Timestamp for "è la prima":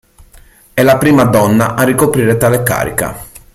0.73-1.25